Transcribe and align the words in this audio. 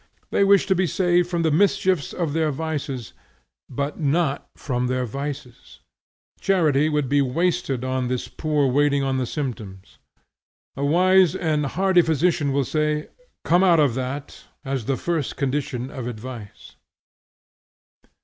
They 0.31 0.43
wish 0.43 0.65
to 0.65 0.73
be 0.73 0.87
saved 0.87 1.29
from 1.29 1.43
the 1.43 1.51
mischiefs 1.51 2.11
of 2.11 2.33
their 2.33 2.49
vices, 2.49 3.13
but 3.69 3.99
not 3.99 4.49
from 4.55 4.87
their 4.87 5.05
vices. 5.05 5.79
Charity 6.39 6.89
would 6.89 7.07
be 7.07 7.21
wasted 7.21 7.83
on 7.83 8.07
this 8.07 8.27
poor 8.27 8.65
waiting 8.65 9.03
on 9.03 9.19
the 9.19 9.27
symptoms. 9.27 9.99
A 10.75 10.83
wise 10.83 11.35
and 11.35 11.67
hardy 11.67 12.01
physician 12.01 12.51
will 12.51 12.65
say, 12.65 13.09
Come 13.45 13.63
out 13.63 13.79
of 13.79 13.93
that, 13.93 14.45
as 14.65 14.85
the 14.85 14.97
first 14.97 15.35
condition 15.37 15.91
of 15.91 16.07
advice. 16.07 16.77